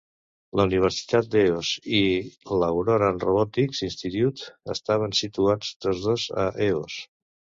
[0.59, 1.99] La Universitat d'Eos i
[2.63, 6.97] l'Auroran Robotics Institute estaven situats tots dos a Eos.